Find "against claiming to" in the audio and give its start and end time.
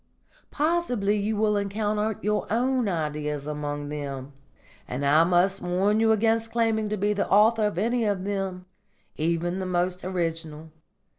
6.11-6.97